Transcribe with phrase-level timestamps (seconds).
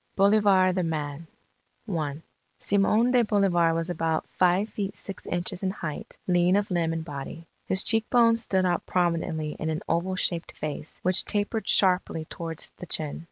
[0.15, 1.27] BOLIVAR THE MAN
[1.87, 2.23] I
[2.57, 7.05] Simon de Bolivar was about five feet six inches in height, lean of limb and
[7.05, 7.45] body.
[7.67, 12.71] His cheek bones stood out prominently in an oval shaped face, which tapered sharply towards
[12.77, 13.19] the chin.